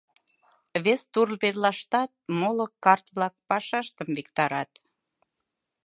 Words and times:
Вес 0.83 1.01
тул 1.13 1.29
верлаштат 1.41 2.11
моло 2.39 2.65
карт-влак 2.83 3.33
пашаштым 3.49 4.09
виктарат. 4.17 4.71